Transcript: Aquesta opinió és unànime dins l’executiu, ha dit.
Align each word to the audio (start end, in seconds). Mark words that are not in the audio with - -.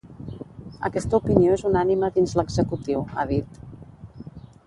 Aquesta 0.87 1.17
opinió 1.17 1.57
és 1.57 1.65
unànime 1.71 2.09
dins 2.17 2.35
l’executiu, 2.39 3.05
ha 3.19 3.27
dit. 3.35 3.63